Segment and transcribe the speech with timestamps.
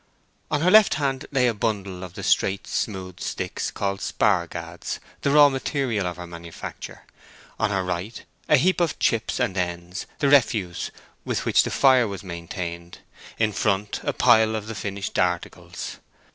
[0.49, 5.29] On her left hand lay a bundle of the straight, smooth sticks called spar gads—the
[5.29, 7.05] raw material of her manufacture;
[7.59, 12.97] on her right, a heap of chips and ends—the refuse—with which the fire was maintained;
[13.37, 15.97] in front, a pile of the finished articles.